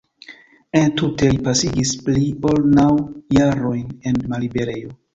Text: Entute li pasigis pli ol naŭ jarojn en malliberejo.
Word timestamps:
Entute 0.79 1.29
li 1.33 1.37
pasigis 1.49 1.93
pli 2.07 2.25
ol 2.55 2.59
naŭ 2.81 2.89
jarojn 3.41 3.89
en 4.13 4.23
malliberejo. 4.35 4.97